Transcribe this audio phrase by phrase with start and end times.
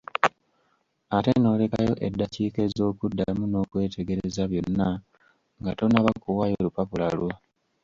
[1.15, 4.89] Ate n'olekayo eddakiika ez'okuddamu okwetegereza byonna,
[5.59, 7.31] nga tonnaba kuwaayo lupapula lwo.